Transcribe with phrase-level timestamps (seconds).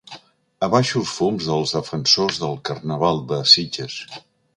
[0.67, 4.01] Abaixo els fums dels defensors del carnaval de Sitges.